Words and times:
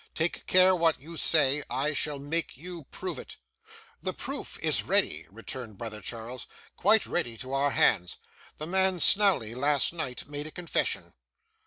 Take 0.15 0.47
care 0.47 0.75
what 0.75 0.99
you 0.99 1.15
say; 1.15 1.61
I 1.69 1.93
shall 1.93 2.17
make 2.17 2.57
you 2.57 2.85
prove 2.85 3.19
it.' 3.19 3.37
'The 4.01 4.13
proof 4.13 4.57
is 4.61 4.81
ready,' 4.81 5.27
returned 5.29 5.77
brother 5.77 6.01
Charles, 6.01 6.47
'quite 6.75 7.05
ready 7.05 7.37
to 7.37 7.53
our 7.53 7.69
hands. 7.69 8.17
The 8.57 8.65
man 8.65 8.99
Snawley, 8.99 9.53
last 9.53 9.93
night, 9.93 10.27
made 10.27 10.47
a 10.47 10.51
confession. 10.51 11.13